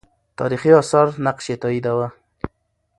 [0.39, 2.07] تاریخي آثار نقش یې تاییداوه.